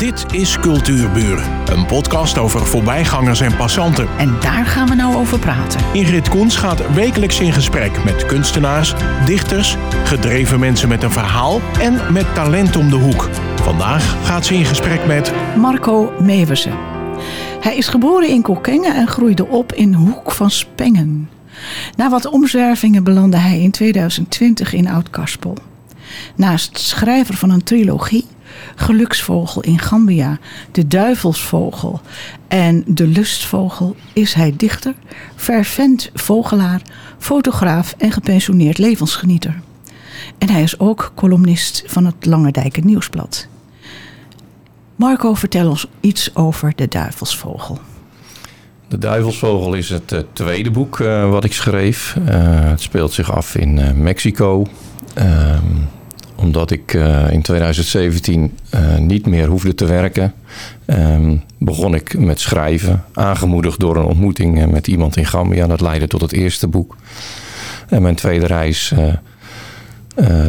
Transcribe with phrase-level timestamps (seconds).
[0.00, 4.08] Dit is Cultuurburen, een podcast over voorbijgangers en passanten.
[4.18, 5.80] En daar gaan we nou over praten.
[5.92, 8.94] Ingrid Koens gaat wekelijks in gesprek met kunstenaars,
[9.24, 13.28] dichters, gedreven mensen met een verhaal en met talent om de hoek.
[13.62, 16.78] Vandaag gaat ze in gesprek met Marco Meversen.
[17.60, 21.30] Hij is geboren in Kokkengen en groeide op in Hoek van Spengen.
[21.96, 25.56] Na wat omzwervingen belandde hij in 2020 in Oud-Karspel.
[26.36, 28.26] Naast schrijver van een trilogie,
[28.74, 30.38] Geluksvogel in Gambia,
[30.72, 32.00] De Duivelsvogel
[32.48, 34.94] en De Lustvogel, is hij dichter,
[35.36, 36.82] fervent vogelaar,
[37.18, 39.60] fotograaf en gepensioneerd levensgenieter.
[40.38, 43.48] En hij is ook columnist van het Lange Dijken Nieuwsblad.
[44.96, 47.78] Marco, vertel ons iets over De Duivelsvogel.
[48.88, 52.16] De Duivelsvogel is het uh, tweede boek uh, wat ik schreef.
[52.18, 52.24] Uh,
[52.70, 54.66] het speelt zich af in Mexico.
[56.40, 56.92] Omdat ik
[57.30, 58.58] in 2017
[58.98, 60.34] niet meer hoefde te werken,
[60.84, 63.04] ehm, begon ik met schrijven.
[63.12, 65.66] Aangemoedigd door een ontmoeting met iemand in Gambia.
[65.66, 66.96] Dat leidde tot het eerste boek.
[67.88, 68.94] En mijn tweede reis,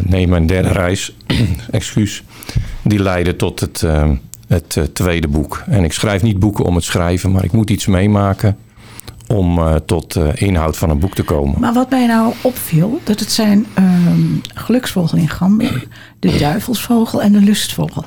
[0.02, 1.16] nee, mijn derde reis,
[1.70, 2.24] excuus,
[2.82, 4.14] die leidde tot het ehm,
[4.52, 5.62] het tweede boek.
[5.66, 8.56] En ik schrijf niet boeken om het schrijven, maar ik moet iets meemaken
[9.32, 11.60] om uh, tot uh, inhoud van een boek te komen.
[11.60, 15.70] Maar wat mij nou opviel, dat het zijn um, geluksvogel in Gambia,
[16.18, 18.04] de duivelsvogel en de lustvogel.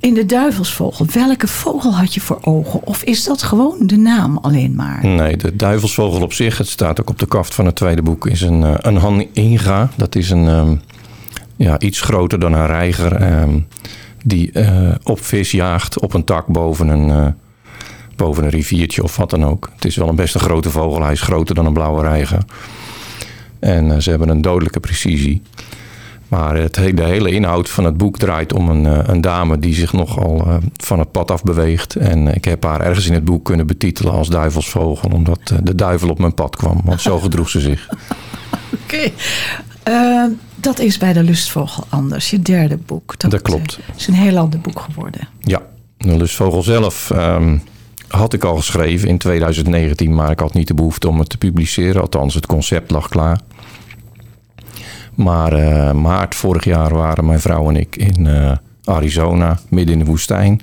[0.00, 2.86] In de duivelsvogel, welke vogel had je voor ogen?
[2.86, 5.06] Of is dat gewoon de naam alleen maar?
[5.06, 8.26] Nee, de duivelsvogel op zich, het staat ook op de kaft van het tweede boek,
[8.26, 9.90] is een, een haninga.
[9.96, 10.80] Dat is een um,
[11.56, 13.40] ja, iets groter dan een reiger.
[13.40, 13.66] Um,
[14.24, 14.52] die
[15.02, 17.34] op vis jaagt op een tak boven een,
[18.18, 19.70] boven een riviertje of wat dan ook.
[19.74, 21.02] Het is wel een best een grote vogel.
[21.02, 22.44] Hij is groter dan een blauwe reiger.
[23.58, 25.42] En uh, ze hebben een dodelijke precisie.
[26.28, 29.92] Maar het, de hele inhoud van het boek draait om een, een dame die zich
[29.92, 31.96] nogal van het pad af beweegt.
[31.96, 36.08] En ik heb haar ergens in het boek kunnen betitelen als duivelsvogel, omdat de duivel
[36.08, 36.80] op mijn pad kwam.
[36.84, 37.88] Want zo gedroeg ze zich.
[38.84, 38.94] Oké.
[38.94, 39.12] Okay.
[39.88, 40.24] Uh,
[40.60, 43.18] dat is bij de Lustvogel anders, je derde boek.
[43.18, 43.78] Dat, dat klopt.
[43.96, 45.28] is een heel ander boek geworden.
[45.40, 45.62] Ja,
[45.96, 47.62] de Lustvogel zelf um,
[48.08, 51.38] had ik al geschreven in 2019, maar ik had niet de behoefte om het te
[51.38, 52.00] publiceren.
[52.00, 53.40] Althans, het concept lag klaar.
[55.14, 58.52] Maar uh, maart vorig jaar waren mijn vrouw en ik in uh,
[58.84, 60.60] Arizona, midden in de woestijn.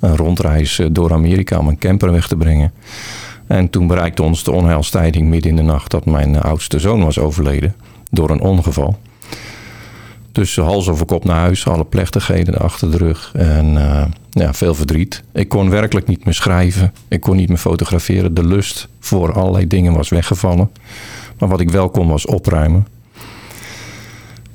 [0.00, 2.72] Een rondreis door Amerika om een camper weg te brengen.
[3.46, 7.18] En toen bereikte ons de onheilstijding midden in de nacht dat mijn oudste zoon was
[7.18, 7.74] overleden
[8.10, 8.98] door een ongeval.
[10.32, 14.74] Dus hals over kop naar huis, alle plechtigheden achter de rug en uh, ja, veel
[14.74, 15.22] verdriet.
[15.32, 18.34] Ik kon werkelijk niet meer schrijven, ik kon niet meer fotograferen.
[18.34, 20.70] De lust voor allerlei dingen was weggevallen.
[21.38, 22.86] Maar wat ik wel kon was opruimen.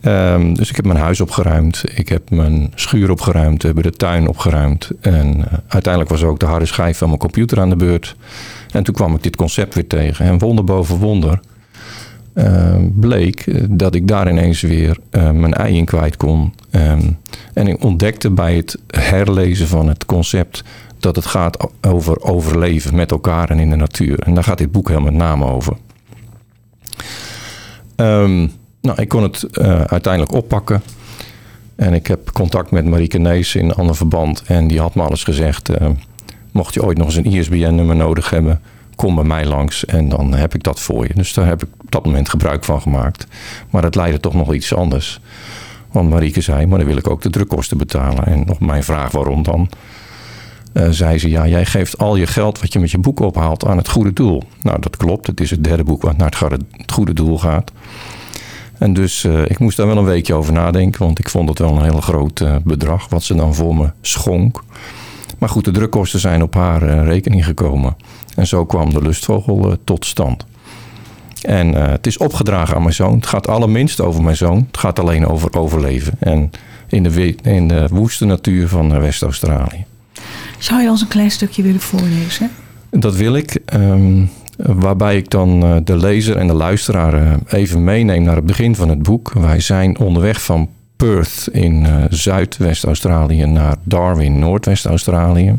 [0.01, 3.97] Um, dus ik heb mijn huis opgeruimd, ik heb mijn schuur opgeruimd, we hebben de
[3.97, 4.89] tuin opgeruimd.
[5.01, 8.15] En uh, uiteindelijk was ook de harde schijf van mijn computer aan de beurt.
[8.71, 10.25] En toen kwam ik dit concept weer tegen.
[10.25, 11.39] En wonder boven wonder
[12.35, 16.53] uh, bleek dat ik daar ineens weer uh, mijn ei in kwijt kon.
[16.71, 17.17] Um,
[17.53, 20.63] en ik ontdekte bij het herlezen van het concept
[20.99, 24.19] dat het gaat over overleven met elkaar en in de natuur.
[24.19, 25.77] En daar gaat dit boek heel met name over.
[27.95, 30.81] Um, nou, ik kon het uh, uiteindelijk oppakken.
[31.75, 34.43] En ik heb contact met Marieke Nees in een ander verband.
[34.45, 35.69] En die had me alles gezegd.
[36.51, 38.61] mocht je ooit nog eens een ISBN-nummer nodig hebben
[38.95, 41.13] kom bij mij langs en dan heb ik dat voor je.
[41.13, 43.27] Dus daar heb ik op dat moment gebruik van gemaakt.
[43.69, 45.19] Maar het leidde toch nog iets anders.
[45.91, 48.25] Want Marieke zei, maar dan wil ik ook de drukkosten betalen.
[48.25, 49.69] En nog mijn vraag, waarom dan?
[50.73, 53.65] Uh, zei ze, ja, jij geeft al je geld wat je met je boek ophaalt
[53.65, 54.43] aan het goede doel.
[54.61, 55.27] Nou, dat klopt.
[55.27, 56.41] Het is het derde boek wat naar
[56.77, 57.71] het goede doel gaat.
[58.77, 61.59] En dus uh, ik moest daar wel een weekje over nadenken, want ik vond het
[61.59, 64.63] wel een heel groot uh, bedrag wat ze dan voor me schonk.
[65.37, 67.95] Maar goed, de drukkosten zijn op haar rekening gekomen.
[68.35, 70.45] En zo kwam de lustvogel uh, tot stand.
[71.41, 73.15] En uh, het is opgedragen aan mijn zoon.
[73.15, 74.65] Het gaat allerminst over mijn zoon.
[74.67, 76.13] Het gaat alleen over overleven.
[76.19, 76.51] En
[76.87, 79.85] in de, in de woeste natuur van uh, West-Australië.
[80.57, 82.51] Zou je ons een klein stukje willen voorlezen?
[82.89, 83.59] Dat wil ik.
[83.73, 88.89] Um, waarbij ik dan de lezer en de luisteraar even meeneem naar het begin van
[88.89, 89.33] het boek.
[89.33, 95.57] Wij zijn onderweg van Perth in Zuidwest-Australië naar Darwin, Noordwest-Australië.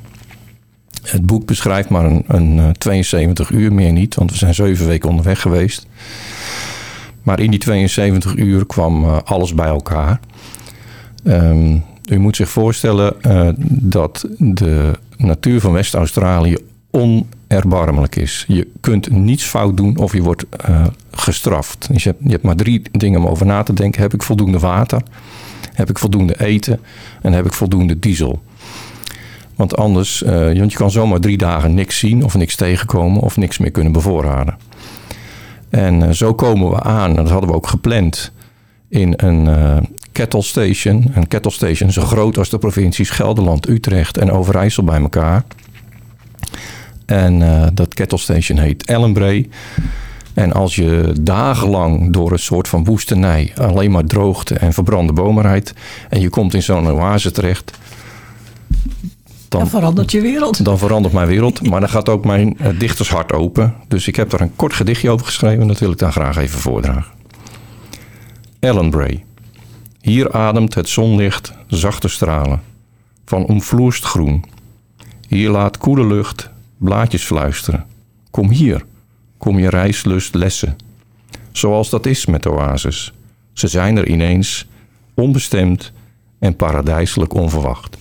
[1.07, 5.09] Het boek beschrijft maar een, een 72 uur, meer niet, want we zijn zeven weken
[5.09, 5.87] onderweg geweest.
[7.23, 10.21] Maar in die 72 uur kwam uh, alles bij elkaar.
[11.25, 16.57] Um, u moet zich voorstellen uh, dat de natuur van West-Australië
[16.91, 18.45] onerbarmelijk is.
[18.49, 20.45] Je kunt niets fout doen of je wordt
[21.11, 21.89] gestraft.
[21.93, 24.03] Dus je, je hebt maar drie dingen om over na te denken.
[24.03, 25.03] Heb ik voldoende water?
[25.73, 26.81] Heb ik voldoende eten?
[27.23, 28.43] En heb ik voldoende diesel?
[29.57, 33.37] Want anders, uh, want je kan zomaar drie dagen niks zien of niks tegenkomen of
[33.37, 34.57] niks meer kunnen bevoorraden.
[35.71, 38.33] En uh, zo komen we aan, dat hadden we ook gepland,
[38.89, 39.77] in een uh,
[40.13, 41.11] kettle station.
[41.15, 45.45] Een kettle station zo groot als de provincies Gelderland, Utrecht en Overijssel bij elkaar.
[47.07, 47.43] En
[47.75, 49.49] dat kettle station heet Ellenbray.
[50.35, 55.43] En als je dagenlang door een soort van woestenij alleen maar droogte en verbrande bomen
[55.43, 55.73] rijdt
[56.09, 57.79] en je komt in zo'n oase terecht,
[59.49, 60.65] dan, dan, verandert je wereld.
[60.65, 63.75] Dan verandert mijn wereld, maar dan gaat ook mijn uh, dichtershart open.
[63.89, 66.37] Dus ik heb daar een kort gedichtje over geschreven en dat wil ik dan graag
[66.37, 67.13] even voordragen.
[68.61, 69.25] Ellen Bray.
[70.01, 72.63] Hier ademt het zonlicht zachte stralen
[73.25, 74.45] van omvloerst groen.
[75.29, 77.85] Hier laat koele lucht blaadjes fluisteren.
[78.31, 78.85] Kom hier
[79.39, 80.77] kom je reislust lessen.
[81.53, 83.13] Zoals dat is met oases.
[83.53, 84.67] Ze zijn er ineens,
[85.15, 85.93] onbestemd
[86.39, 87.97] en paradijselijk onverwacht.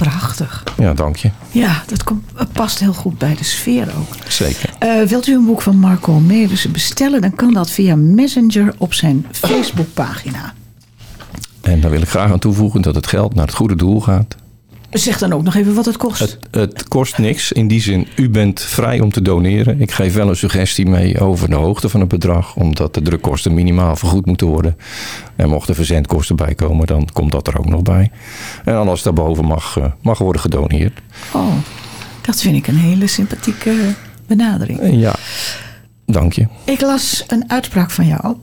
[0.00, 0.64] Prachtig.
[0.78, 1.30] Ja, dank je.
[1.50, 4.16] Ja, dat komt, past heel goed bij de sfeer ook.
[4.28, 4.70] Zeker.
[4.82, 8.94] Uh, wilt u een boek van Marco Melissen bestellen, dan kan dat via Messenger op
[8.94, 10.54] zijn Facebookpagina.
[11.60, 14.36] En daar wil ik graag aan toevoegen dat het geld naar het goede doel gaat.
[14.90, 16.20] Zeg dan ook nog even wat het kost.
[16.20, 17.52] Het, het, kost niks.
[17.52, 19.80] In die zin, u bent vrij om te doneren.
[19.80, 22.56] Ik geef wel een suggestie mee over de hoogte van het bedrag.
[22.56, 24.76] Omdat de drukkosten minimaal vergoed moeten worden.
[25.36, 28.10] En mochten verzendkosten bijkomen, dan komt dat er ook nog bij.
[28.64, 31.00] En alles daarboven mag, eh, mag worden gedoneerd.
[31.32, 31.54] Oh,
[32.20, 33.74] dat vind ik een hele sympathieke
[34.26, 35.00] benadering.
[35.00, 35.14] Ja,
[36.06, 36.46] dank je.
[36.64, 38.36] Ik las een uitspraak van jou.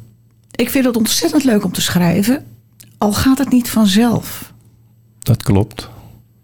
[0.51, 2.45] Ik vind het ontzettend leuk om te schrijven.
[2.97, 4.53] Al gaat het niet vanzelf.
[5.19, 5.89] Dat klopt.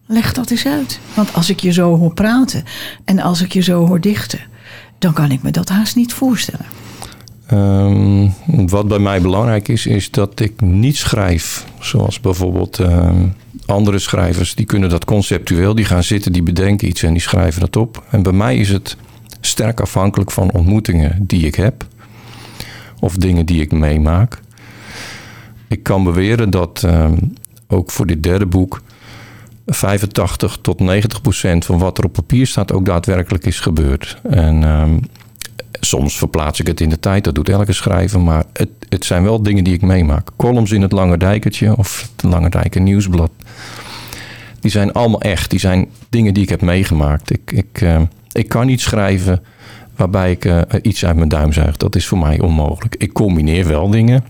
[0.05, 0.99] Leg dat eens uit.
[1.13, 2.63] Want als ik je zo hoor praten
[3.05, 4.39] en als ik je zo hoor dichten,
[4.99, 6.65] dan kan ik me dat haast niet voorstellen.
[7.51, 13.33] Um, wat bij mij belangrijk is, is dat ik niet schrijf zoals bijvoorbeeld um,
[13.65, 14.55] andere schrijvers.
[14.55, 18.03] Die kunnen dat conceptueel, die gaan zitten, die bedenken iets en die schrijven dat op.
[18.09, 18.97] En bij mij is het
[19.41, 21.85] sterk afhankelijk van ontmoetingen die ik heb
[22.99, 24.39] of dingen die ik meemaak.
[25.67, 27.33] Ik kan beweren dat um,
[27.67, 28.81] ook voor dit derde boek
[29.65, 34.17] 85 tot 90 procent van wat er op papier staat ook daadwerkelijk is gebeurd.
[34.29, 34.99] En um,
[35.79, 39.23] soms verplaats ik het in de tijd, dat doet elke schrijver, maar het, het zijn
[39.23, 40.29] wel dingen die ik meemaak.
[40.35, 43.31] Columns in het Lange Dijkertje of het Lange Dijker Nieuwsblad,
[44.59, 45.49] die zijn allemaal echt.
[45.49, 47.31] Die zijn dingen die ik heb meegemaakt.
[47.31, 48.01] Ik, ik, uh,
[48.31, 49.43] ik kan niet schrijven
[49.95, 51.77] waarbij ik uh, iets uit mijn duim zuig.
[51.77, 52.95] Dat is voor mij onmogelijk.
[52.97, 54.23] Ik combineer wel dingen.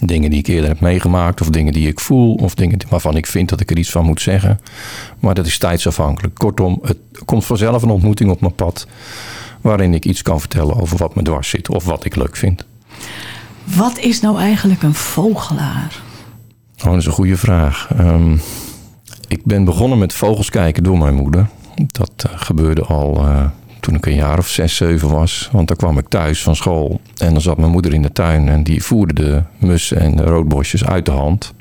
[0.00, 3.26] Dingen die ik eerder heb meegemaakt, of dingen die ik voel, of dingen waarvan ik
[3.26, 4.60] vind dat ik er iets van moet zeggen.
[5.18, 6.34] Maar dat is tijdsafhankelijk.
[6.34, 8.86] Kortom, het komt vanzelf een ontmoeting op mijn pad
[9.60, 12.64] waarin ik iets kan vertellen over wat me dwars zit of wat ik leuk vind.
[13.64, 16.00] Wat is nou eigenlijk een vogelaar?
[16.78, 17.88] Oh, dat is een goede vraag.
[18.00, 18.40] Um,
[19.28, 21.46] ik ben begonnen met vogels kijken door mijn moeder.
[21.86, 23.44] Dat uh, gebeurde al uh,
[23.88, 25.48] toen ik een jaar of zes, zeven was.
[25.52, 28.48] Want dan kwam ik thuis van school en dan zat mijn moeder in de tuin
[28.48, 31.54] en die voerde de mussen en de roodbosjes uit de hand.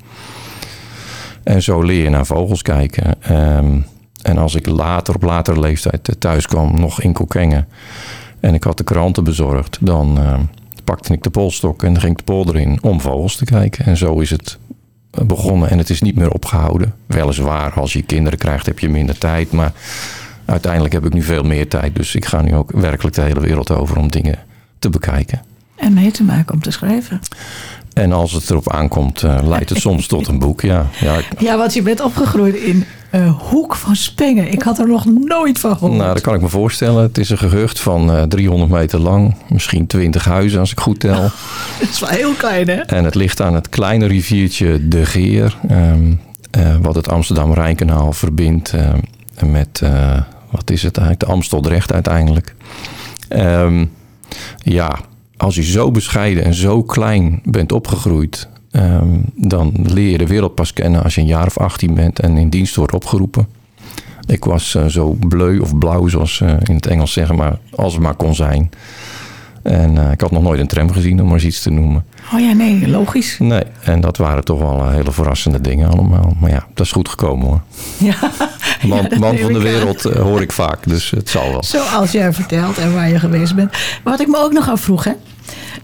[1.44, 3.16] En zo leer je naar vogels kijken.
[3.32, 3.86] Um,
[4.22, 7.68] en als ik later, op latere leeftijd thuis kwam, nog in Kokkengen,
[8.40, 10.40] en ik had de kranten bezorgd, dan uh,
[10.84, 13.86] pakte ik de polstok en ging de polder in om vogels te kijken.
[13.86, 14.58] En zo is het
[15.26, 16.94] begonnen en het is niet meer opgehouden.
[17.06, 19.72] Weliswaar, als je kinderen krijgt heb je minder tijd, maar
[20.48, 21.96] uiteindelijk heb ik nu veel meer tijd.
[21.96, 24.40] Dus ik ga nu ook werkelijk de hele wereld over om dingen
[24.80, 25.42] te bekijken.
[25.76, 27.20] En mee te maken om te schrijven.
[27.94, 30.62] En als het erop aankomt, uh, leidt het soms tot een boek.
[30.62, 31.20] Ja, ja.
[31.40, 34.52] ja want je bent opgegroeid in uh, Hoek van Spengen.
[34.52, 35.98] Ik had er nog nooit van gehoord.
[35.98, 37.04] Nou, dat kan ik me voorstellen.
[37.04, 39.36] Het is een gehucht van uh, 300 meter lang.
[39.50, 41.22] Misschien 20 huizen als ik goed tel.
[41.80, 42.76] dat is wel heel klein, hè?
[42.76, 45.58] En het ligt aan het kleine riviertje De Geer.
[45.72, 46.20] Um,
[46.82, 48.74] wat het Amsterdam-Rijnkanaal verbindt
[49.46, 49.82] met
[50.50, 51.28] wat is het eigenlijk?
[51.28, 52.56] De Amsteldrecht uiteindelijk.
[53.30, 53.92] Um,
[54.58, 55.00] ja,
[55.38, 60.56] als je zo bescheiden en zo klein bent opgegroeid, um, dan leer je de wereld
[60.56, 63.48] pas kennen als je een jaar of 18 bent en in dienst wordt opgeroepen.
[64.28, 67.94] Ik was uh, zo bleu of blauw, zoals uh, in het Engels zeggen, maar als
[67.94, 68.70] het maar kon zijn.
[69.64, 72.06] En uh, ik had nog nooit een tram gezien, om maar eens iets te noemen.
[72.34, 73.36] Oh ja, nee, logisch.
[73.40, 76.36] Nee, en dat waren toch wel hele verrassende dingen allemaal.
[76.40, 77.62] Maar ja, dat is goed gekomen hoor.
[78.08, 78.16] Ja,
[78.88, 81.64] man, ja, man van de wereld uh, hoor ik vaak, dus het zal wel.
[81.64, 83.78] Zoals jij vertelt en waar je geweest bent.
[84.04, 85.12] Wat ik me ook nog afvroeg, hè.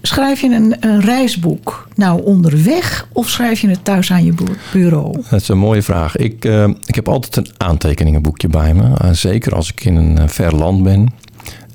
[0.02, 4.34] Schrijf je een, een, reisboek nou onderweg of schrijf je het thuis aan je
[4.72, 5.22] bureau?
[5.30, 6.16] Dat is een mooie vraag.
[6.16, 8.84] Ik, uh, ik heb altijd een aantekeningenboekje bij me.
[8.84, 11.14] Uh, zeker als ik in een ver land ben.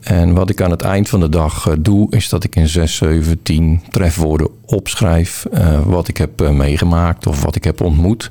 [0.08, 2.68] En wat ik aan het eind van de dag uh, doe, is dat ik in
[2.68, 5.46] 6, 7, 10 trefwoorden opschrijf
[5.84, 8.30] wat ik heb meegemaakt of wat ik heb ontmoet.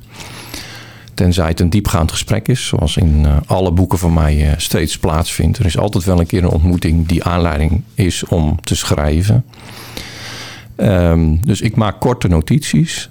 [1.13, 5.57] Tenzij het een diepgaand gesprek is, zoals in alle boeken van mij steeds plaatsvindt.
[5.57, 9.45] Er is altijd wel een keer een ontmoeting die aanleiding is om te schrijven.
[10.77, 13.09] Um, dus ik maak korte notities.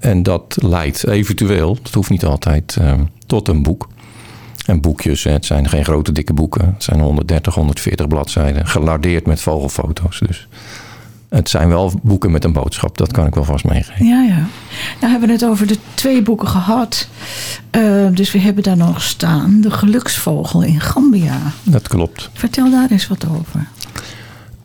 [0.00, 2.76] En dat leidt eventueel, dat hoeft niet altijd,
[3.26, 3.88] tot een boek.
[4.66, 6.66] En boekjes, het zijn geen grote dikke boeken.
[6.74, 8.66] Het zijn 130, 140 bladzijden.
[8.66, 10.18] Gelardeerd met vogelfoto's.
[10.26, 10.48] Dus
[11.28, 12.98] het zijn wel boeken met een boodschap.
[12.98, 14.06] Dat kan ik wel vast meegeven.
[14.06, 14.46] Ja, ja.
[15.00, 17.08] Nou hebben we het over de twee boeken gehad.
[17.76, 19.60] Uh, dus we hebben daar nog staan.
[19.60, 21.38] De geluksvogel in Gambia.
[21.62, 22.30] Dat klopt.
[22.32, 23.68] Vertel daar eens wat over.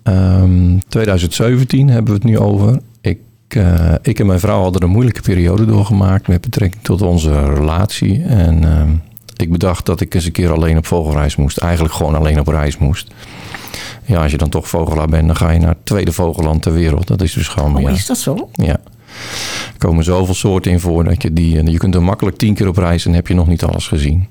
[0.04, 2.80] Um, 2017 hebben we het nu over.
[3.02, 3.20] Ik,
[3.58, 8.24] uh, ik en mijn vrouw hadden een moeilijke periode doorgemaakt met betrekking tot onze relatie.
[8.24, 8.82] En uh,
[9.36, 11.58] ik bedacht dat ik eens een keer alleen op vogelreis moest.
[11.58, 13.12] Eigenlijk gewoon alleen op reis moest.
[14.06, 16.74] Ja, als je dan toch vogelaar bent, dan ga je naar het tweede vogelland ter
[16.74, 17.08] wereld.
[17.08, 17.76] Dat is dus gewoon.
[17.76, 17.90] Oh, ja.
[17.90, 18.50] is dat zo?
[18.54, 18.78] Ja.
[19.74, 21.72] Er komen zoveel soorten in voor dat je die.
[21.72, 24.30] Je kunt er makkelijk tien keer op reis en heb je nog niet alles gezien.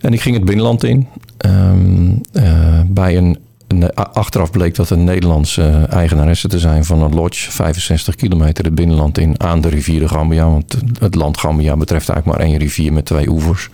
[0.00, 1.08] En ik ging het binnenland in.
[1.46, 3.38] Um, uh, bij een,
[3.82, 7.50] een, achteraf bleek dat een Nederlandse eigenaresse te zijn van een lodge.
[7.50, 10.50] 65 kilometer het binnenland in aan de rivier de Gambia.
[10.50, 13.68] Want het land Gambia betreft eigenlijk maar één rivier met twee oevers.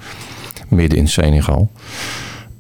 [0.69, 1.71] Midden in Senegal.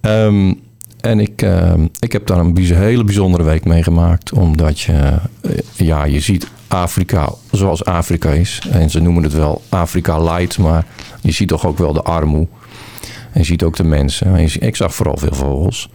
[0.00, 0.60] Um,
[1.00, 4.32] en ik, uh, ik heb daar een hele bijzondere week meegemaakt.
[4.32, 8.62] Omdat je, uh, ja, je ziet Afrika zoals Afrika is.
[8.70, 10.58] En ze noemen het wel Afrika light.
[10.58, 10.84] Maar
[11.20, 12.46] je ziet toch ook wel de armoe.
[13.32, 14.36] En je ziet ook de mensen.
[14.60, 15.88] Ik zag vooral veel vogels.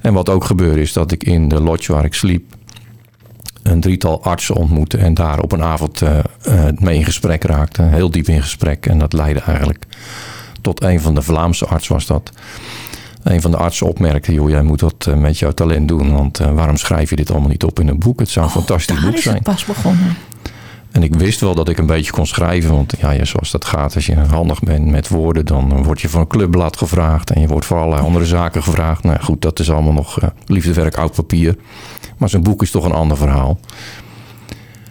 [0.00, 2.54] En wat ook gebeurde is dat ik in de lodge waar ik sliep...
[3.62, 4.98] een drietal artsen ontmoette.
[4.98, 6.18] En daar op een avond uh,
[6.78, 7.82] mee in gesprek raakte.
[7.82, 8.86] Heel diep in gesprek.
[8.86, 9.86] En dat leidde eigenlijk
[10.60, 12.32] tot een van de Vlaamse artsen was dat
[13.22, 16.12] een van de artsen opmerkte: joh, jij moet wat met jouw talent doen.
[16.12, 18.20] Want uh, waarom schrijf je dit allemaal niet op in een boek?
[18.20, 19.34] Het zou een oh, fantastisch boek zijn.
[19.34, 20.16] Het pas begonnen.
[20.92, 22.74] En ik wist wel dat ik een beetje kon schrijven.
[22.74, 26.20] Want ja, zoals dat gaat, als je handig bent met woorden, dan word je voor
[26.20, 27.30] een clubblad gevraagd.
[27.30, 29.02] En je wordt voor allerlei andere zaken gevraagd.
[29.02, 31.56] Nou goed, dat is allemaal nog uh, liefdewerk, oud papier.
[32.16, 33.58] Maar zo'n boek is toch een ander verhaal.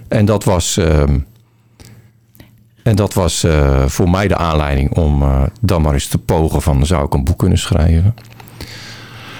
[0.07, 0.77] En dat was.
[0.77, 1.03] Uh,
[2.83, 5.23] en dat was uh, voor mij de aanleiding om
[5.61, 8.15] dan maar eens te pogen van zou ik een boek kunnen schrijven.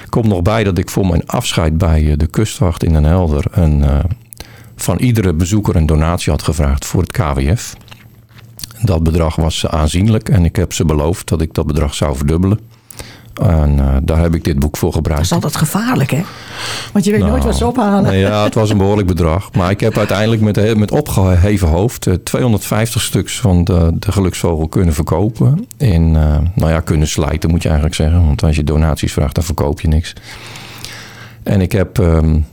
[0.08, 3.84] Komt nog bij dat ik voor mijn afscheid bij de kustwacht in Den Helder een,
[4.82, 7.76] van iedere bezoeker een donatie had gevraagd voor het KWF.
[8.82, 12.58] Dat bedrag was aanzienlijk en ik heb ze beloofd dat ik dat bedrag zou verdubbelen.
[13.42, 15.28] En uh, daar heb ik dit boek voor gebruikt.
[15.28, 16.22] Dat is altijd gevaarlijk, hè?
[16.92, 18.02] Want je weet nou, nooit wat ze ophalen.
[18.02, 19.52] Nee, ja, het was een behoorlijk bedrag.
[19.52, 24.68] Maar ik heb uiteindelijk met, met opgeheven hoofd uh, 250 stuks van de, de geluksvogel
[24.68, 25.66] kunnen verkopen.
[25.76, 28.26] In, uh, nou ja, kunnen slijten moet je eigenlijk zeggen.
[28.26, 30.12] Want als je donaties vraagt, dan verkoop je niks.
[31.42, 32.46] En ik heb um,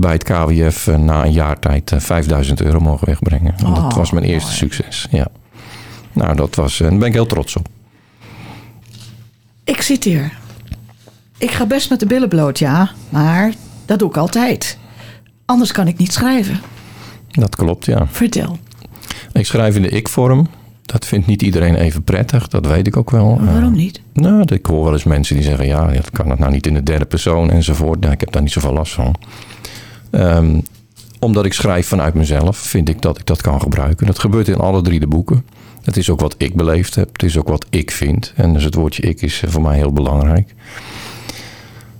[0.00, 3.54] bij het KWF uh, na een jaar tijd 5000 euro mogen wegbrengen.
[3.64, 4.58] Oh, dat was mijn eerste mooi.
[4.58, 5.26] succes, ja.
[6.12, 7.68] Nou, dat was, en daar ben ik heel trots op.
[9.64, 10.38] Ik zit hier.
[11.38, 12.90] Ik ga best met de billen bloot, ja.
[13.08, 13.52] Maar
[13.86, 14.78] dat doe ik altijd.
[15.44, 16.60] Anders kan ik niet schrijven.
[17.28, 18.06] Dat klopt, ja.
[18.10, 18.58] Vertel.
[19.32, 20.48] Ik schrijf in de ik-vorm.
[20.82, 23.36] Dat vindt niet iedereen even prettig, dat weet ik ook wel.
[23.36, 24.00] Maar waarom niet?
[24.14, 26.66] Uh, nou, ik hoor wel eens mensen die zeggen: ja, dat kan het nou niet
[26.66, 28.00] in de derde persoon enzovoort.
[28.00, 29.14] Nou, ik heb daar niet zoveel last van.
[30.10, 30.62] Um,
[31.18, 34.06] omdat ik schrijf vanuit mezelf, vind ik dat ik dat kan gebruiken.
[34.06, 35.44] Dat gebeurt in alle drie de boeken.
[35.82, 37.12] Het is ook wat ik beleefd heb.
[37.12, 38.32] Het is ook wat ik vind.
[38.36, 40.54] En dus het woordje ik is voor mij heel belangrijk.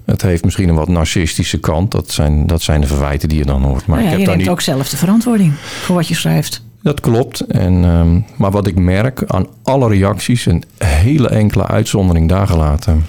[0.05, 1.91] Het heeft misschien een wat narcistische kant.
[1.91, 3.87] Dat zijn, dat zijn de verwijten die je dan hoort.
[3.87, 4.49] Maar nou ja, ik heb je neemt niet...
[4.49, 6.63] ook zelf de verantwoording voor wat je schrijft.
[6.83, 7.41] Dat klopt.
[7.41, 13.05] En, um, maar wat ik merk aan alle reacties, een hele enkele uitzondering daar gelaten,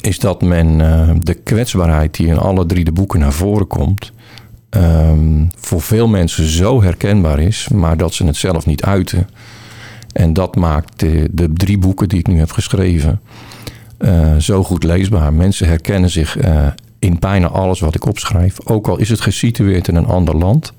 [0.00, 4.12] is dat men uh, de kwetsbaarheid die in alle drie de boeken naar voren komt,
[4.76, 9.28] um, voor veel mensen zo herkenbaar is, maar dat ze het zelf niet uiten.
[10.12, 13.20] En dat maakt de, de drie boeken die ik nu heb geschreven
[13.98, 15.32] uh, zo goed leesbaar.
[15.32, 16.66] Mensen herkennen zich uh,
[16.98, 18.56] in bijna alles wat ik opschrijf.
[18.64, 20.72] Ook al is het gesitueerd in een ander land.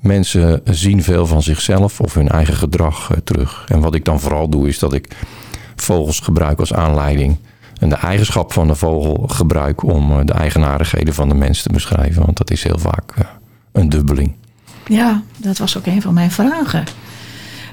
[0.00, 3.64] Mensen zien veel van zichzelf of hun eigen gedrag uh, terug.
[3.68, 5.16] En wat ik dan vooral doe is dat ik
[5.76, 7.36] vogels gebruik als aanleiding.
[7.78, 12.24] En de eigenschap van de vogel gebruik om de eigenaardigheden van de mens te beschrijven.
[12.24, 13.14] Want dat is heel vaak
[13.72, 14.32] een dubbeling.
[14.86, 16.84] Ja, dat was ook een van mijn vragen.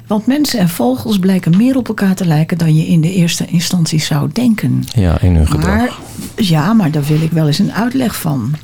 [0.08, 3.46] Want mensen en vogels blijken meer op elkaar te lijken dan je in de eerste
[3.46, 4.84] instantie zou denken.
[4.96, 5.76] Ja, in hun gedrag.
[5.76, 5.98] Maar,
[6.36, 8.56] ja, maar daar wil ik wel eens een uitleg van.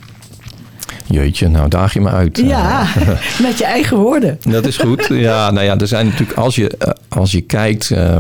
[1.12, 2.38] Jeetje, nou daag je me uit.
[2.38, 2.88] Ja,
[3.48, 4.40] met je eigen woorden.
[4.50, 5.08] Dat is goed.
[5.10, 8.16] Ja, nou ja, er zijn natuurlijk, als je, eh, als je kijkt uh,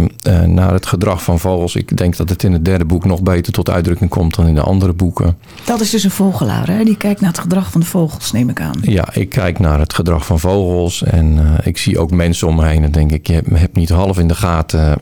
[0.46, 3.54] naar het gedrag van vogels, ik denk dat het in het derde boek nog beter
[3.54, 5.38] tot uitdrukking komt dan in de andere boeken.
[5.66, 6.84] Dat is dus een vogelaar, hè?
[6.84, 8.80] Die kijkt naar het gedrag van de vogels, neem ik aan.
[8.82, 12.56] Ja, ik kijk naar het gedrag van vogels en uh, ik zie ook mensen om
[12.56, 15.02] me heen en denk ik, je hebt niet half in de gaten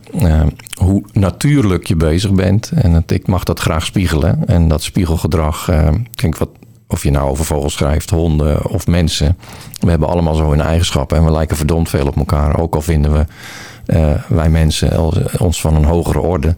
[0.74, 2.72] hoe natuurlijk je bezig bent.
[2.76, 4.48] En het, ik mag dat graag spiegelen.
[4.48, 5.70] En dat spiegelgedrag,
[6.16, 6.50] denk wat
[6.92, 9.38] of je nou over vogels schrijft, honden of mensen.
[9.80, 12.60] We hebben allemaal zo hun eigenschappen en we lijken verdomd veel op elkaar.
[12.60, 13.26] Ook al vinden we
[13.86, 15.00] uh, wij mensen
[15.40, 16.56] ons van een hogere orde.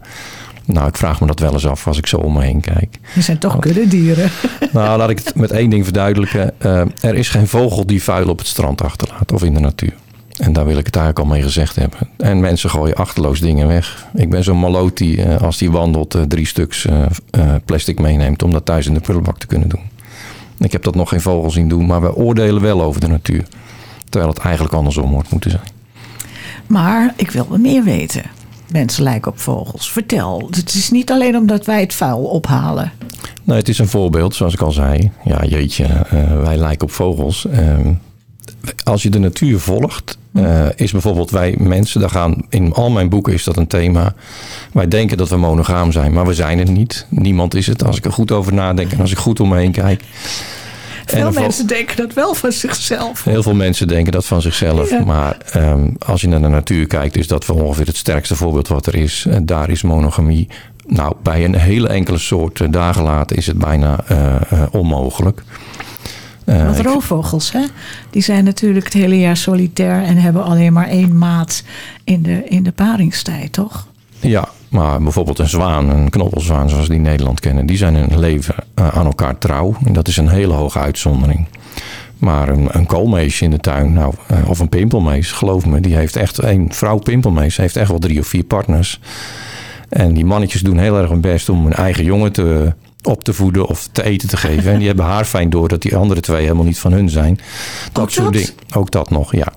[0.64, 2.98] Nou, ik vraag me dat wel eens af als ik zo om me heen kijk.
[3.14, 4.30] Je zijn toch kuddedieren.
[4.72, 6.54] Nou, laat ik het met één ding verduidelijken.
[6.58, 9.92] Uh, er is geen vogel die vuil op het strand achterlaat of in de natuur.
[10.38, 11.98] En daar wil ik het eigenlijk al mee gezegd hebben.
[12.16, 14.06] En mensen gooien achterloos dingen weg.
[14.14, 16.86] Ik ben zo'n maloot die, uh, als die wandelt, drie stuks
[17.64, 19.80] plastic meeneemt om dat thuis in de prullenbak te kunnen doen.
[20.64, 23.44] Ik heb dat nog geen vogel zien doen, maar we oordelen wel over de natuur.
[24.08, 25.62] Terwijl het eigenlijk andersom moet moeten zijn.
[26.66, 28.22] Maar ik wil wel meer weten.
[28.72, 29.92] Mensen lijken op vogels.
[29.92, 30.48] Vertel.
[30.50, 32.92] Het is niet alleen omdat wij het vuil ophalen.
[33.44, 35.10] Nee, het is een voorbeeld, zoals ik al zei.
[35.24, 37.46] Ja, jeetje, uh, wij lijken op vogels.
[37.50, 37.78] Uh,
[38.84, 43.08] als je de natuur volgt, uh, is bijvoorbeeld wij mensen, daar gaan in al mijn
[43.08, 44.14] boeken is dat een thema.
[44.72, 47.06] Wij denken dat we monogaam zijn, maar we zijn het niet.
[47.08, 47.84] Niemand is het.
[47.84, 50.02] Als ik er goed over nadenk en als ik goed om me heen kijk.
[51.06, 53.24] Veel mensen denken dat wel van zichzelf.
[53.24, 54.90] Heel veel mensen denken dat van zichzelf.
[54.90, 55.04] Ja.
[55.04, 58.68] Maar um, als je naar de natuur kijkt, is dat wel ongeveer het sterkste voorbeeld
[58.68, 59.26] wat er is.
[59.28, 60.48] En daar is monogamie.
[60.86, 65.42] Nou, bij een hele enkele soort uh, dagen later is het bijna uh, onmogelijk.
[66.52, 67.64] Uh, Want roofvogels, hè?
[68.10, 71.62] die zijn natuurlijk het hele jaar solitair en hebben alleen maar één maat
[72.04, 73.86] in de, in de paringstijd, toch?
[74.20, 78.18] Ja, maar bijvoorbeeld een zwaan, een knoppelzwaan zoals die in Nederland kennen, die zijn hun
[78.18, 79.76] leven uh, aan elkaar trouw.
[79.84, 81.46] En dat is een hele hoge uitzondering.
[82.18, 85.96] Maar een, een koolmees in de tuin, nou, uh, of een pimpelmees, geloof me, die
[85.96, 89.00] heeft echt een vrouw pimpelmees, heeft echt wel drie of vier partners.
[89.88, 93.32] En die mannetjes doen heel erg hun best om hun eigen jongen te, op te
[93.32, 94.72] voeden of te eten te geven.
[94.72, 97.38] En die hebben haar fijn door dat die andere twee helemaal niet van hun zijn.
[97.92, 98.48] Dat Ook soort dingen.
[98.74, 99.52] Ook dat nog, ja.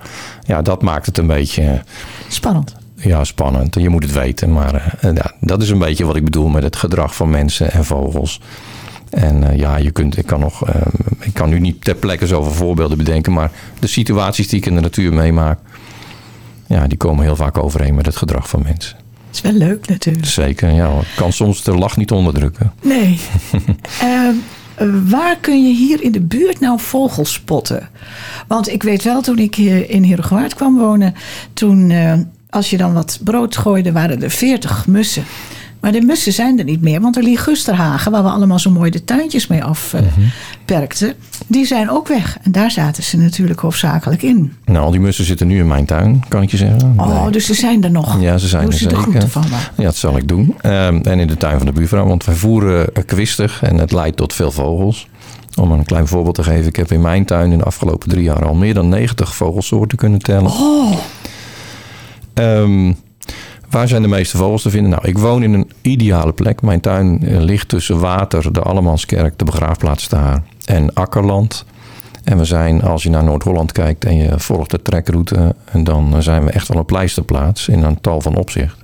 [0.45, 1.83] Ja, dat maakt het een beetje
[2.27, 2.75] Spannend.
[2.95, 3.75] ja, spannend.
[3.75, 4.51] Je moet het weten.
[4.51, 7.71] Maar uh, ja, dat is een beetje wat ik bedoel met het gedrag van mensen
[7.71, 8.41] en vogels.
[9.09, 10.81] En uh, ja, je kunt, ik kan nog, uh,
[11.19, 14.75] ik kan nu niet ter plekke zoveel voorbeelden bedenken, maar de situaties die ik in
[14.75, 15.59] de natuur meemaak,
[16.67, 19.04] ja, die komen heel vaak overeen met het gedrag van mensen.
[19.35, 20.25] Het is wel leuk natuurlijk.
[20.25, 20.99] Zeker, ja.
[20.99, 22.71] Ik kan soms de lach niet onderdrukken.
[22.81, 23.19] Nee.
[24.03, 24.29] uh,
[25.11, 27.89] waar kun je hier in de buurt nou vogels spotten?
[28.47, 31.13] Want ik weet wel, toen ik hier in Heerhugowaard kwam wonen,
[31.53, 32.13] toen, uh,
[32.49, 35.23] als je dan wat brood gooide, waren er veertig mussen.
[35.85, 38.91] Maar de mussen zijn er niet meer, want de ligusterhagen, waar we allemaal zo mooi
[38.91, 41.13] de tuintjes mee afperkten, uh,
[41.47, 42.37] die zijn ook weg.
[42.43, 44.53] En daar zaten ze natuurlijk hoofdzakelijk in.
[44.65, 46.93] Nou, al die mussen zitten nu in mijn tuin, kan ik je zeggen.
[46.97, 47.31] Oh, nee.
[47.31, 48.21] dus ze zijn er nog.
[48.21, 49.03] Ja, ze zijn Doe er ze de zeker.
[49.03, 49.43] groeten van.
[49.75, 50.55] Ja, dat zal ik doen.
[50.63, 54.17] Um, en in de tuin van de buurvrouw, want wij voeren kwistig en het leidt
[54.17, 55.07] tot veel vogels.
[55.55, 58.23] Om een klein voorbeeld te geven, ik heb in mijn tuin in de afgelopen drie
[58.23, 60.51] jaar al meer dan 90 vogelsoorten kunnen tellen.
[60.51, 60.97] Oh.
[62.33, 62.95] Um,
[63.75, 64.91] Waar zijn de meeste vogels te vinden?
[64.91, 66.61] Nou, ik woon in een ideale plek.
[66.61, 71.65] Mijn tuin ligt tussen water, de Allemanskerk, de begraafplaats Staar en akkerland.
[72.23, 76.23] En we zijn, als je naar Noord-Holland kijkt en je volgt de trekroute, en dan
[76.23, 78.77] zijn we echt wel een pleisterplaats in een tal van opzicht.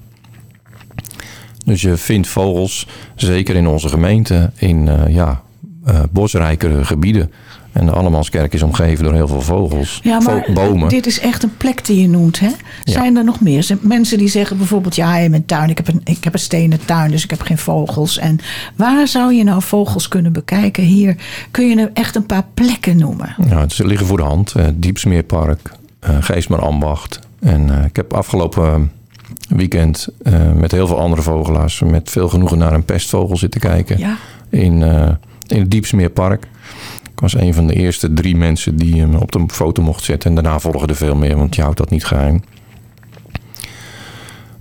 [1.65, 5.41] Dus je vindt vogels, zeker in onze gemeente, in uh, ja,
[5.88, 7.32] uh, bosrijkere gebieden.
[7.71, 10.89] En de Allemanskerk is omgeven door heel veel vogels, ja, maar bomen.
[10.89, 12.49] Dit is echt een plek die je noemt, hè?
[12.84, 13.19] Zijn ja.
[13.19, 13.63] er nog meer?
[13.63, 14.95] Zijn mensen die zeggen bijvoorbeeld...
[14.95, 17.12] ja, in mijn tuin, ik heb, een, ik heb een stenen tuin...
[17.12, 18.17] dus ik heb geen vogels.
[18.17, 18.39] En
[18.75, 20.84] waar zou je nou vogels kunnen bekijken?
[20.84, 21.15] Hier
[21.51, 23.36] kun je echt een paar plekken noemen.
[23.49, 24.53] Ja, ze liggen voor de hand.
[24.57, 25.71] Uh, Diepsmeerpark,
[26.10, 27.19] uh, Geesmer Ambacht.
[27.39, 28.91] En uh, ik heb afgelopen
[29.47, 30.07] weekend...
[30.55, 31.79] met heel veel andere vogelaars...
[31.79, 33.97] met veel genoegen naar een pestvogel zitten kijken.
[33.97, 34.17] Ja.
[34.49, 34.81] In,
[35.47, 36.47] in het Diepsmeerpark.
[37.21, 40.29] Was een van de eerste drie mensen die hem op de foto mocht zetten.
[40.29, 42.43] En daarna volgen er veel meer, want je houdt dat niet geheim.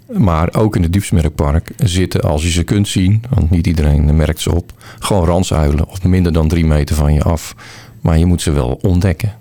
[0.07, 4.41] Maar ook in het Diepsmerkpark zitten, als je ze kunt zien, want niet iedereen merkt
[4.41, 7.55] ze op, gewoon ransuilen op minder dan drie meter van je af.
[8.01, 9.33] Maar je moet ze wel ontdekken.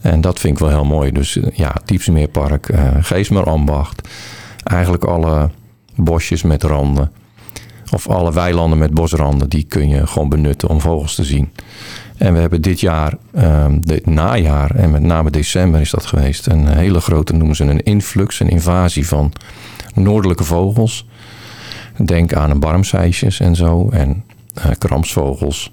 [0.00, 1.12] En dat vind ik wel heel mooi.
[1.12, 4.08] Dus ja, Diepsmeerpark, uh, Geesmer Ambacht,
[4.62, 5.50] eigenlijk alle
[5.94, 7.10] bosjes met randen.
[7.94, 11.50] Of alle weilanden met bosranden, die kun je gewoon benutten om vogels te zien.
[12.16, 16.46] En we hebben dit jaar, um, dit najaar en met name december is dat geweest,
[16.46, 19.32] een hele grote, noemen ze een influx, een invasie van
[19.94, 21.06] noordelijke vogels.
[22.04, 24.24] Denk aan een barmseisjes en zo en
[24.58, 25.72] uh, kramsvogels.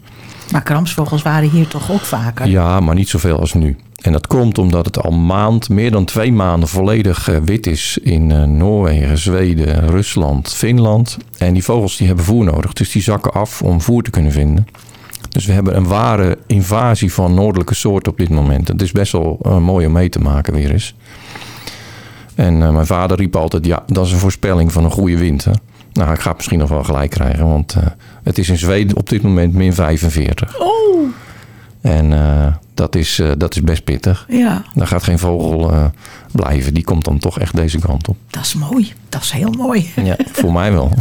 [0.51, 2.47] Maar kramsvogels waren hier toch ook vaker?
[2.47, 3.77] Ja, maar niet zoveel als nu.
[4.01, 7.97] En dat komt omdat het al maand, meer dan twee maanden volledig eh, wit is
[8.01, 11.17] in uh, Noorwegen, Zweden, Rusland, Finland.
[11.37, 14.31] En die vogels die hebben voer nodig, dus die zakken af om voer te kunnen
[14.31, 14.67] vinden.
[15.29, 18.67] Dus we hebben een ware invasie van noordelijke soorten op dit moment.
[18.67, 20.95] Het is best wel uh, mooi om mee te maken weer eens.
[22.35, 25.55] En mijn vader riep altijd, ja, dat is een voorspelling van een goede winter.
[25.93, 27.75] Nou, ik ga het misschien nog wel gelijk krijgen, want
[28.23, 30.59] het is in Zweden op dit moment min 45.
[30.59, 31.09] Oh!
[31.81, 32.11] En
[32.79, 34.25] dat, is, uh, dat is best pittig.
[34.29, 34.63] Ja.
[34.73, 35.85] Daar gaat geen vogel uh,
[36.31, 36.73] blijven.
[36.73, 38.17] Die komt dan toch echt deze kant op.
[38.29, 38.93] Dat is mooi.
[39.09, 39.91] Dat is heel mooi.
[40.03, 40.91] Ja, voor mij wel.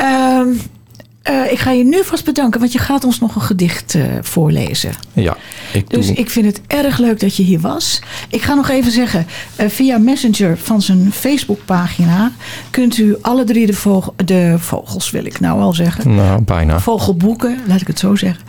[0.00, 0.60] um,
[1.30, 4.04] uh, ik ga je nu vast bedanken, want je gaat ons nog een gedicht uh,
[4.20, 4.92] voorlezen.
[5.12, 5.36] Ja,
[5.72, 6.16] ik Dus doe...
[6.16, 8.02] ik vind het erg leuk dat je hier was.
[8.28, 9.26] Ik ga nog even zeggen,
[9.60, 12.32] uh, via Messenger van zijn Facebookpagina
[12.70, 16.14] kunt u alle drie de, vogel, de vogels, wil ik nou al zeggen.
[16.14, 16.80] Nou, bijna.
[16.80, 18.42] Vogelboeken, laat ik het zo zeggen,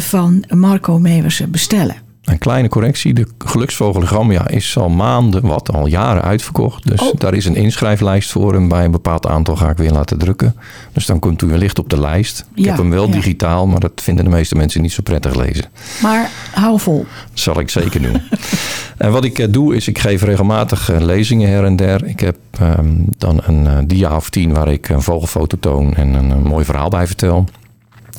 [0.00, 2.05] van Marco Mewersen bestellen.
[2.26, 3.14] Een kleine correctie.
[3.14, 6.88] De geluksvogel ja, is al maanden, wat, al jaren uitverkocht.
[6.88, 7.14] Dus Oh.
[7.18, 8.54] daar is een inschrijflijst voor.
[8.54, 10.56] En bij een bepaald aantal ga ik weer laten drukken.
[10.92, 12.46] Dus dan komt u wellicht op de lijst.
[12.54, 13.12] Ik Ja, heb hem wel ja.
[13.12, 15.64] digitaal, maar dat vinden de meeste mensen niet zo prettig lezen.
[16.02, 17.06] Maar hou vol.
[17.30, 18.22] Dat zal ik zeker doen.
[18.98, 22.04] en wat ik eh, doe is, ik geef regelmatig eh, lezingen her en der.
[22.04, 26.14] Ik heb ehm, dan een eh, dia of tien waar ik een vogelfoto toon en
[26.14, 27.44] een, mooi verhaal bij vertel.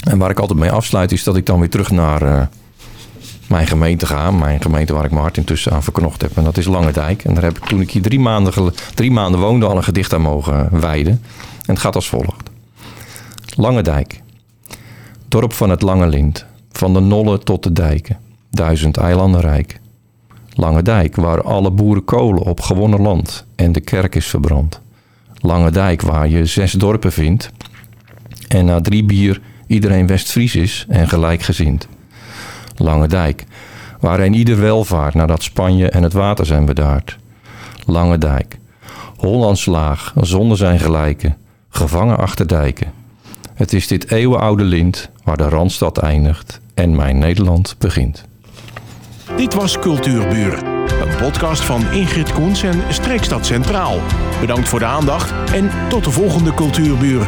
[0.10, 2.50] En waar ik altijd mee afsluit is dat ik dan weer terug naar
[3.50, 4.32] mijn gemeente ga.
[4.32, 6.38] Mijn gemeente waar ik mijn hart intussen aan verknocht heb.
[6.38, 7.24] En dat is Langendijk.
[7.24, 10.14] En daar heb ik toen ik hier drie maanden, drie maanden woonde al een gedicht
[10.14, 11.22] aan mogen wijden.
[11.66, 12.50] En het gaat als volgt.
[13.56, 14.22] Langendijk.
[15.28, 16.46] Dorp van het Lange Lint.
[16.72, 18.18] Van de Nolle tot de dijken.
[18.50, 19.80] Duizend eilanden rijk.
[20.54, 24.82] Lange dijk, waar alle boeren kolen op gewonnen land en de kerk is verbrand.
[25.36, 27.52] Lange dijk, waar je zes dorpen vindt
[28.48, 31.88] en na drie bier iedereen West-Fries is en gelijkgezind.
[32.78, 33.46] Lange dijk,
[34.00, 37.18] waarin ieder welvaart nadat Spanje en het water zijn bedaard.
[37.86, 38.58] Lange dijk,
[39.18, 41.38] Hollands laag, zonder zijn gelijken,
[41.70, 42.92] gevangen achter dijken.
[43.54, 48.26] Het is dit eeuwenoude lint waar de Randstad eindigt en mijn Nederland begint.
[49.36, 50.64] Dit was Cultuurbuur,
[51.02, 54.00] een podcast van Ingrid Koens en Streekstad Centraal.
[54.40, 57.28] Bedankt voor de aandacht en tot de volgende Cultuurbuur.